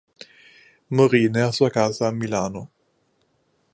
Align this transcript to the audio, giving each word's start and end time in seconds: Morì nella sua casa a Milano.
Morì 0.87 1.29
nella 1.29 1.51
sua 1.51 1.69
casa 1.69 2.07
a 2.07 2.11
Milano. 2.11 2.71